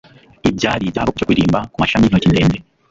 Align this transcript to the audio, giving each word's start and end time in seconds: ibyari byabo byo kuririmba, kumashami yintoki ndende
ibyari 0.49 0.85
byabo 0.93 1.09
byo 1.15 1.25
kuririmba, 1.27 1.59
kumashami 1.71 2.03
yintoki 2.05 2.31
ndende 2.31 2.57